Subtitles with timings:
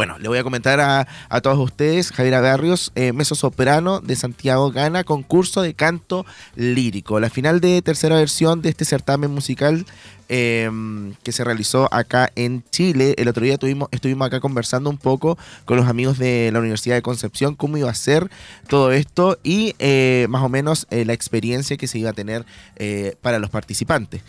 [0.00, 4.70] bueno, le voy a comentar a, todos ustedes, Javier Barrios, eh, meso soprano de Santiago
[4.70, 6.24] gana concurso de canto
[6.56, 7.20] lírico.
[7.20, 9.84] La final de tercera versión de este certamen musical
[10.30, 13.14] em, que se realizó acá en Chile.
[13.18, 15.36] El otro día tuvimos, estuvimos acá conversando un poco
[15.66, 18.30] con los amigos de la Universidad de Concepción, cómo iba a ser
[18.68, 22.46] todo esto y eh, más o menos eh, la experiencia que se iba a tener
[23.20, 24.22] para los participantes.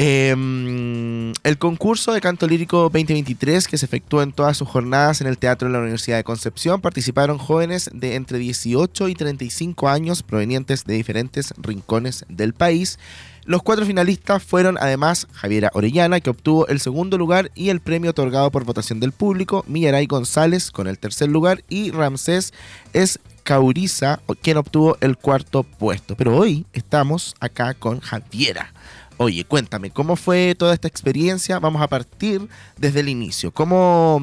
[0.00, 5.26] Em, el concurso de canto lírico 2023 que se efectuó en todas sus jornadas en
[5.26, 10.22] el Teatro de la Universidad de Concepción participaron jóvenes de entre 18 y 35 años
[10.22, 13.00] provenientes de diferentes rincones del país.
[13.44, 18.12] Los cuatro finalistas fueron además Javiera Orellana, que obtuvo el segundo lugar y el premio
[18.12, 22.54] otorgado por votación del público, Millaray González con el tercer lugar y Ramsés
[22.92, 26.14] es Cauriza, quien obtuvo el cuarto puesto.
[26.14, 28.72] Pero hoy estamos acá con Javiera.
[29.20, 31.58] Oye, cuéntame, ¿cómo fue toda esta experiencia?
[31.58, 33.50] Vamos a partir desde el inicio.
[33.50, 34.22] ¿Cómo,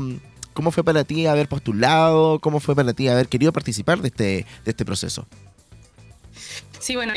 [0.54, 2.40] cómo fue para ti haber postulado?
[2.40, 4.24] ¿Cómo fue para ti haber querido participar de este,
[4.64, 5.28] de este proceso?
[6.80, 7.14] Sí, bueno,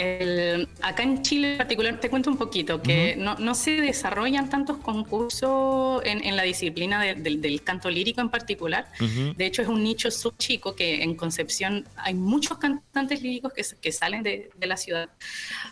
[0.83, 6.03] acá en Chile en particular te cuento un poquito que no, se desarrollan tantos concursos
[6.05, 8.91] en, la disciplina del canto lírico en particular.
[9.37, 13.93] De hecho, es un nicho sub chico que en Concepción hay muchos cantantes líricos que,
[13.93, 15.09] salen de, la ciudad.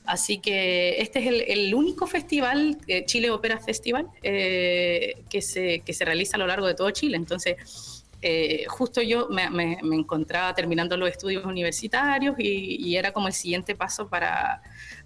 [0.04, 5.92] Así que este es el, único festival, eh, Chile Opera Festival, eh, que, se, que
[5.92, 7.16] se realiza a lo largo de todo Chile.
[7.16, 7.95] Entonces,
[8.28, 14.08] eh, justo yo me, encontraba terminando los estudios universitarios y, era como el siguiente paso
[14.08, 14.62] para,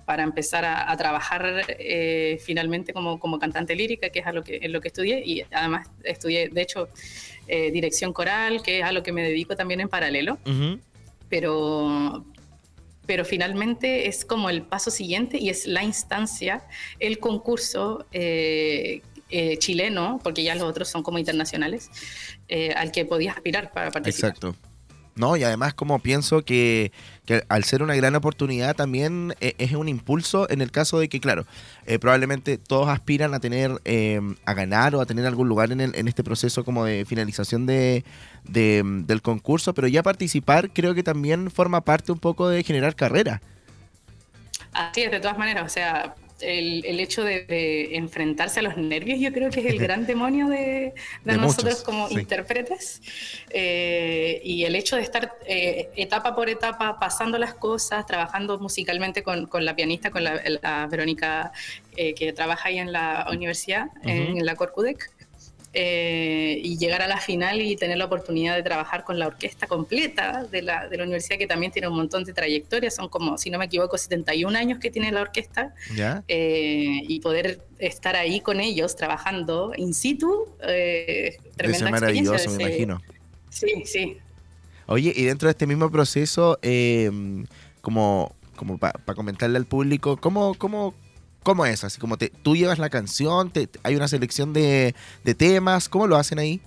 [0.06, 4.66] para empezar a, trabajar eh, finalmente como, como, cantante lírica, que es a lo que,
[4.70, 6.88] lo que estudié, y además estudié, de hecho,
[7.46, 10.38] eh, dirección coral, que es a lo que me dedico también en paralelo.
[11.28, 12.24] Pero,
[13.04, 16.64] pero finalmente es como el paso siguiente y es la instancia,
[17.00, 19.02] el concurso eh,
[19.58, 21.90] chileno, porque ya los otros son como internacionales,
[22.48, 24.30] eh, al que podías aspirar para participar.
[24.30, 24.56] Exacto.
[25.16, 26.92] No, y además como pienso que,
[27.48, 31.20] al ser una gran oportunidad también eh, es un impulso en el caso de que,
[31.20, 31.46] claro,
[32.00, 33.72] probablemente todos aspiran a tener,
[34.44, 38.04] a ganar o a tener algún lugar en, en este proceso como de finalización de,
[38.44, 43.42] del concurso, pero ya participar creo que también forma parte un poco de generar carrera.
[44.72, 49.32] Así es, de todas maneras, o sea, el, hecho de, enfrentarse a los nervios, yo
[49.32, 53.00] creo que es el gran demonio de, nosotros como intérpretes.
[53.50, 59.22] Eh, y el hecho de estar eh, etapa por etapa pasando las cosas, trabajando musicalmente
[59.22, 61.52] con, la pianista, con la, Verónica
[61.96, 65.10] eh, que trabaja ahí en la universidad, en, la Corcudec.
[65.72, 69.68] Eh, y llegar a la final y tener la oportunidad de trabajar con la orquesta
[69.68, 73.38] completa de la, de la universidad, que también tiene un montón de trayectoria, son como,
[73.38, 75.72] si no me equivoco, 71 años que tiene la orquesta,
[76.26, 83.00] eh, y poder estar ahí con ellos trabajando in situ, eh, tremenda maravilloso, me imagino.
[83.50, 84.16] Sí, sí.
[84.86, 87.12] Oye, y dentro de este mismo proceso, eh,
[87.80, 90.94] como, como para comentarle al público, ¿cómo, cómo,
[91.42, 91.84] ¿Cómo es?
[91.84, 96.06] Así como te, tú llevas la canción, te, hay una selección de, de temas, ¿cómo
[96.06, 96.60] lo hacen ahí?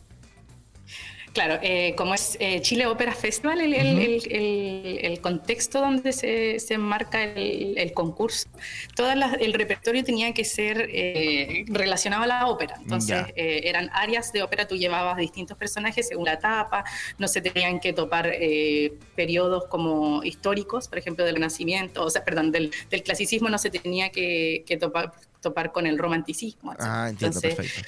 [1.33, 7.23] Claro, eh, como es eh, Chile Opera Festival, el, el, contexto donde se, se enmarca
[7.23, 8.47] el, concurso,
[8.95, 12.75] todo el repertorio tenía que ser eh, relacionado a la ópera.
[12.79, 16.83] Entonces, eran áreas de ópera, tú llevabas distintos personajes según la etapa,
[17.17, 18.31] no se tenían que topar
[19.15, 23.71] periodos como históricos, por ejemplo, del Renacimiento, o sea, perdón, del, del clasicismo no se
[23.71, 26.73] tenía que, que topar topar con el romanticismo.
[26.79, 27.81] Ah, entiendo, perfecto.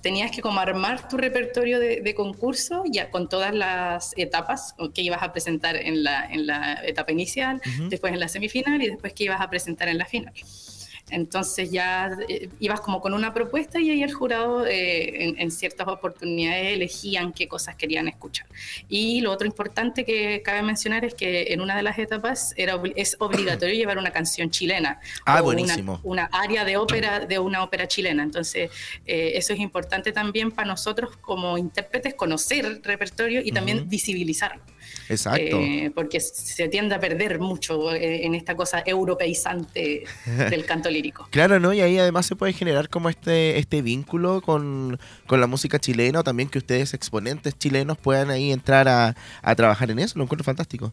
[0.00, 5.22] Tenías que como armar tu repertorio de, concurso ya con todas las etapas que ibas
[5.22, 9.24] a presentar en la, en la etapa inicial, después en la semifinal y después que
[9.24, 10.32] ibas a presentar en la final.
[11.12, 15.86] Entonces ya eh, ibas como con una propuesta y ahí el jurado eh, en, ciertas
[15.86, 18.46] oportunidades elegían qué cosas querían escuchar.
[18.88, 22.80] Y lo otro importante que cabe mencionar es que en una de las etapas era,
[22.96, 24.98] es obligatorio llevar una canción chilena.
[25.26, 26.00] Ah, buenísimo.
[26.02, 28.22] Una, área de ópera de una ópera chilena.
[28.22, 28.70] Entonces
[29.04, 34.62] eh, eso es importante también para nosotros como intérpretes conocer el repertorio y también visibilizarlo.
[35.08, 35.60] Exacto.
[35.94, 41.28] porque se tiende a perder mucho en esta cosa europeizante del canto lírico.
[41.42, 41.72] Claro, ¿no?
[41.72, 44.98] Y ahí además se puede generar como este, este vínculo con,
[45.28, 49.14] la música chilena, también que ustedes, exponentes chilenos, puedan ahí entrar a,
[49.56, 50.18] trabajar en eso.
[50.18, 50.92] Lo encuentro fantástico.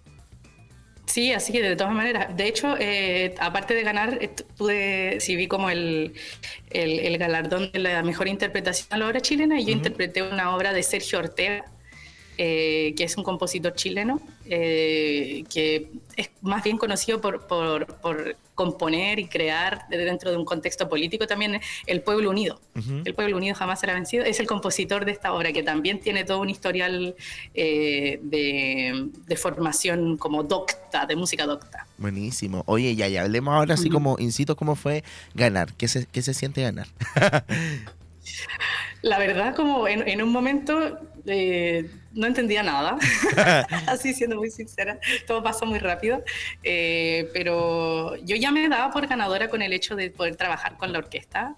[1.06, 2.36] Sí, así que de todas maneras.
[2.38, 6.13] De hecho, eh, aparte de ganar, eh, pude, sí vi como el,
[6.69, 10.72] el, galardón de la mejor interpretación a la obra chilena y yo interpreté una obra
[10.72, 11.66] de Sergio Ortega
[12.39, 19.27] que es un compositor chileno, que es más bien conocido por, por, por, componer y
[19.27, 22.59] crear dentro de un contexto político también el pueblo unido.
[23.06, 24.25] El pueblo unido jamás será vencido.
[24.25, 27.15] Es el compositor de esta obra que también tiene todo un historial
[27.53, 28.19] de,
[29.27, 31.88] de, formación como docta, de música docta.
[31.97, 32.63] Buenísimo.
[32.65, 35.03] Oye, ya, ya hablemos ahora así como, incito, cómo fue
[35.33, 35.74] ganar.
[35.74, 36.88] ¿Qué se, qué se siente ganar?
[39.01, 41.00] La verdad, como en, un momento
[41.30, 42.98] eh, no entendía nada,
[43.88, 46.24] así siendo muy sincera, todo pasó muy rápido,
[46.64, 50.92] eh, pero yo ya me daba por ganadora con el hecho de poder trabajar con
[50.92, 51.56] la orquesta,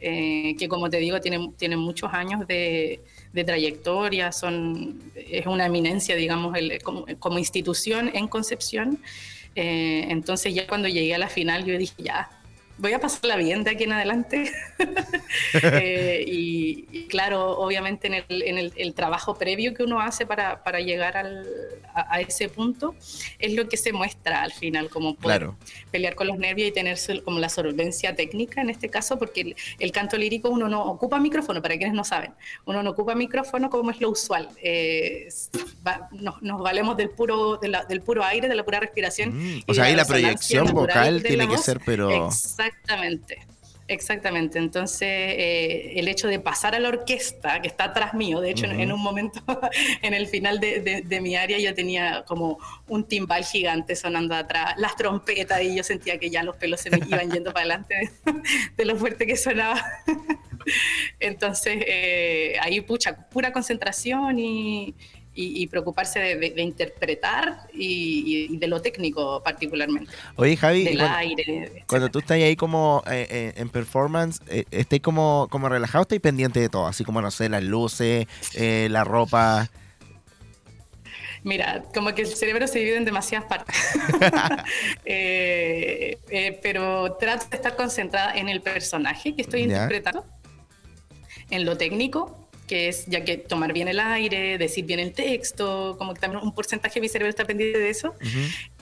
[0.00, 3.00] eh, que como te digo, tiene, tiene muchos años de,
[3.32, 6.56] trayectoria, son, es una eminencia, digamos,
[7.18, 9.00] como, institución en Concepción.
[9.54, 12.30] entonces ya cuando llegué a la final yo dije, ya,
[12.78, 14.50] voy a pasarla bien de aquí en adelante.
[15.54, 20.80] Eh, y, claro, obviamente en, el, en el, trabajo previo que uno hace para, para
[20.80, 21.46] llegar al,
[21.94, 22.94] a, ese punto
[23.38, 25.50] es lo que se muestra al final, como poder
[25.90, 29.92] pelear con los nervios y tener como la solvencia técnica en este caso, porque el,
[29.92, 32.32] canto lírico uno no ocupa micrófono, para quienes no saben,
[32.64, 34.48] uno no ocupa micrófono como es lo usual.
[34.62, 35.28] Eh,
[36.12, 39.56] nos, valemos del puro, del puro aire, de la pura respiración.
[39.56, 42.30] Mm, o sea, ahí la proyección vocal tiene que ser, pero...
[42.66, 43.38] Exactamente.
[43.86, 48.50] Exactamente, entonces eh, el hecho de pasar a la orquesta, que está atrás mío, de
[48.50, 49.42] hecho en, un momento,
[50.02, 52.58] en el final de, mi área yo tenía como
[52.88, 56.88] un timbal gigante sonando atrás, las trompetas y yo sentía que ya los pelos se
[56.88, 58.10] me iban yendo para adelante
[58.76, 59.84] de, lo fuerte que sonaba.
[61.20, 64.94] entonces eh, ahí pucha, pura concentración y,
[65.36, 70.12] y, preocuparse de, interpretar y, de lo técnico particularmente.
[70.36, 71.84] Oye, Javi, del cuando, aire.
[71.86, 76.04] Cuando tú estás ahí como eh, eh, en performance, eh, ¿estás como, como relajado o
[76.04, 76.86] estás pendiente de todo?
[76.86, 78.26] Así como, no sé, las luces,
[78.56, 79.68] la ropa.
[81.42, 83.76] Mira, como que el cerebro se divide en demasiadas partes.
[86.62, 90.24] pero trato de estar concentrada en el personaje que estoy interpretando,
[91.50, 95.96] en lo técnico que es ya que tomar bien el aire, decir bien el texto,
[95.98, 98.14] como que también un porcentaje de mi cerebro está pendiente de eso,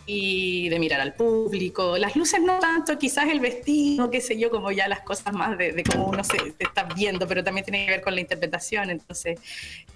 [0.06, 1.98] y de mirar al público.
[1.98, 5.58] Las luces no tanto, quizás el vestido, qué sé yo, como ya las cosas más
[5.58, 9.40] de, cómo uno se, está viendo, pero también tiene que ver con la interpretación, entonces,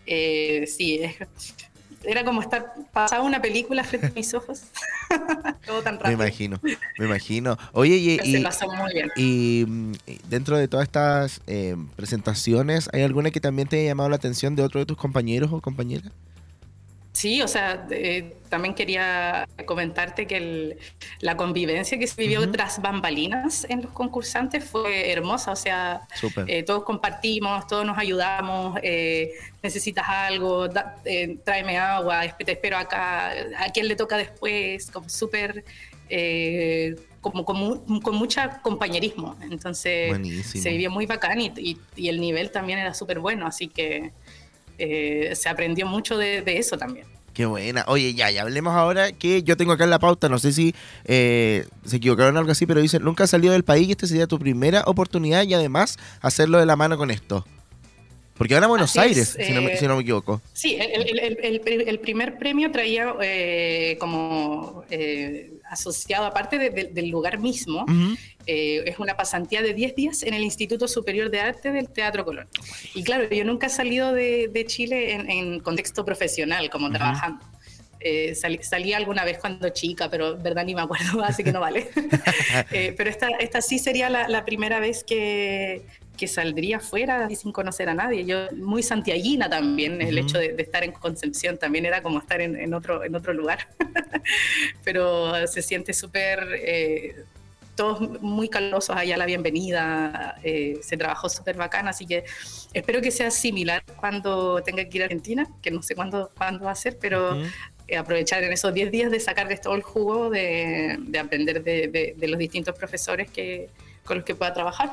[0.06, 1.16] eh, sí, es,
[2.06, 4.62] era como estar pasaba una película frente a mis ojos.
[5.66, 6.18] Todo tan rápido.
[6.18, 6.60] Me imagino,
[6.98, 7.56] me imagino.
[7.72, 8.20] Oye, y,
[9.16, 9.66] y,
[10.28, 14.56] dentro de todas estas eh, presentaciones, ¿hay alguna que también te haya llamado la atención
[14.56, 16.12] de otro de tus compañeros o compañeras?
[17.26, 20.78] Sí, o sea, eh, también quería comentarte que
[21.18, 26.02] la convivencia que se vivió tras bambalinas en los concursantes fue hermosa, o sea,
[26.46, 30.68] eh, todos compartimos, todos nos ayudamos, eh, necesitas algo,
[31.44, 35.64] tráeme agua, te espero acá, a quién le toca después, como súper...
[37.20, 42.94] como, con mucho compañerismo, entonces se vivió muy bacán y, y el nivel también era
[42.94, 44.12] súper bueno, así que
[44.78, 47.06] eh, se aprendió mucho de, eso también.
[47.36, 47.84] Qué buena.
[47.86, 50.74] Oye, ya, ya hablemos ahora que yo tengo acá en la pauta, no sé si
[51.04, 54.06] eh, se equivocaron o algo así, pero dicen, nunca has salido del país y esta
[54.06, 57.46] sería tu primera oportunidad y además hacerlo de la mano con esto.
[58.38, 60.40] Porque ahora Buenos Aires, si, no me, eh, si, no me, equivoco.
[60.54, 63.14] Sí, el, primer premio traía
[63.98, 64.84] como
[65.70, 67.84] asociado, aparte del lugar mismo,
[68.46, 72.24] eh, es una pasantía de 10 días en el Instituto Superior de Arte del Teatro
[72.24, 72.48] Colón.
[72.94, 77.44] Y claro, yo nunca he salido de, Chile en, contexto profesional, como trabajando.
[77.98, 81.90] Eh, salí, alguna vez cuando chica, pero verdad ni me acuerdo, así que no vale.
[82.72, 85.84] Eh, pero esta, esta sí sería la, primera vez que,
[86.16, 88.24] que, saldría fuera y sin conocer a nadie.
[88.24, 92.74] Yo muy santiaguina también, el hecho de, estar en Concepción también era como estar en,
[92.74, 93.68] otro, en otro lugar.
[94.84, 96.60] pero se siente súper
[97.76, 102.24] todos muy calurosos allá la bienvenida, eh, se trabajó súper bacán, así que
[102.72, 106.64] espero que sea similar cuando tenga que ir a Argentina, que no sé cuándo, cuándo
[106.64, 107.50] va a ser, pero eh,
[107.94, 112.38] aprovechar en esos 10 días de sacar de todo el jugo, de, aprender de, los
[112.38, 113.68] distintos profesores que,
[114.04, 114.90] con los que pueda trabajar.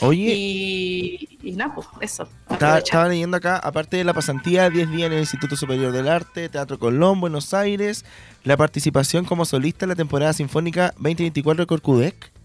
[0.00, 0.34] Oye.
[0.34, 2.28] Y, nada, pues eso.
[2.50, 6.48] Estaba, leyendo acá, aparte de la pasantía, 10 días en el Instituto Superior del Arte,
[6.48, 8.04] Teatro Colón, Buenos Aires,
[8.44, 12.35] la participación como solista en la temporada sinfónica 2024 de Corcudec.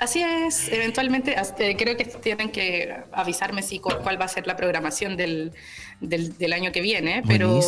[0.00, 4.54] Así es, eventualmente eh, creo que tienen que avisarme si cuál va a ser la
[4.54, 5.52] programación del,
[6.00, 7.60] del, año que viene, pero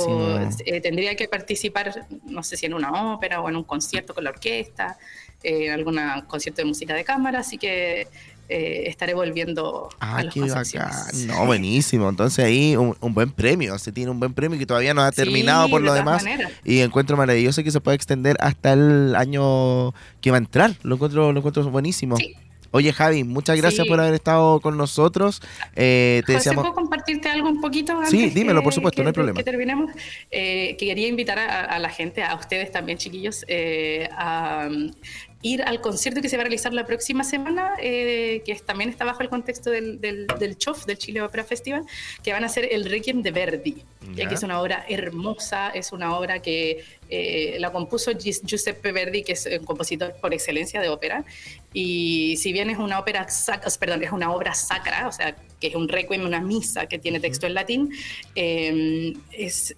[0.65, 4.23] eh, tendría que participar, no sé si en una ópera o en un concierto con
[4.23, 4.97] la orquesta,
[5.43, 8.07] eh, en algún concierto de música de cámara, así que
[8.51, 10.91] eh, estaré volviendo ah, a los qué bacán.
[11.27, 12.09] No, buenísimo.
[12.09, 15.69] Entonces ahí un, buen premio, se tiene un buen premio que todavía no ha terminado
[15.69, 16.25] por lo demás.
[16.65, 20.75] Y encuentro maravilloso que se pueda extender hasta el año que va a entrar.
[20.83, 22.17] Lo encuentro, lo encuentro buenísimo.
[22.73, 25.43] Oye, Javi, muchas gracias por haber estado con nosotros.
[25.75, 29.13] Eh, te José, ¿puedo compartirte algo un poquito antes Sí, dímelo, por supuesto, no hay
[29.13, 29.39] problema.
[29.39, 29.91] Que terminemos.
[30.31, 34.69] Eh, quería invitar a, la gente, a ustedes también, chiquillos, eh, a
[35.43, 39.05] ir al concierto que se va a realizar la próxima semana, eh, que también está
[39.05, 41.85] bajo el contexto del, del, del, CHOF, del Chile Opera Festival,
[42.23, 46.17] que van a ser el Requiem de Verdi, que es una obra hermosa, es una
[46.17, 51.25] obra que eh, la compuso Giuseppe Verdi, que es un compositor por excelencia de ópera,
[51.73, 53.27] y si bien es una ópera,
[53.79, 57.21] perdón, es una obra sacra, o sea, que es un requiem, una misa que tiene
[57.21, 57.91] texto en latín,
[58.35, 59.75] eh, es,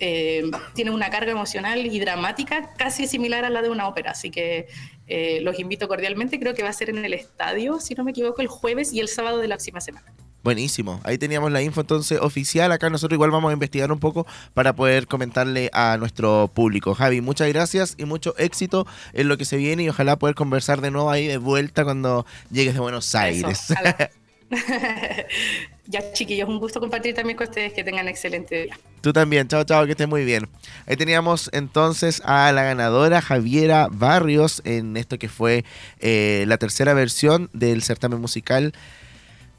[0.75, 4.67] tiene una carga emocional y dramática casi similar a la de una ópera, así que
[5.15, 8.13] eh, los invito cordialmente, creo que va a ser en el estadio, si no me
[8.13, 10.07] equivoco, el jueves y el sábado de la próxima semana.
[10.43, 14.27] Buenísimo, ahí teníamos la info entonces oficial, acá nosotros igual vamos a investigar un poco
[14.55, 16.95] para poder comentarle a nuestro público.
[16.95, 20.81] Javi, muchas gracias y mucho éxito en lo que se viene y ojalá poder conversar
[20.81, 23.67] de nuevo ahí de vuelta cuando llegues de Buenos Aires.
[25.87, 28.79] ya chiquillos, un gusto compartir también con ustedes, que tengan excelente día.
[29.01, 30.49] Tú también, chao, chao, que estés muy bien.
[30.87, 35.65] Ahí teníamos entonces a la ganadora Javiera Barrios en esto que fue
[36.01, 38.73] eh, la tercera versión del certamen musical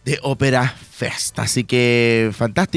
[0.05, 1.39] de Ópera Fest.
[1.39, 2.71] Así que fantástico.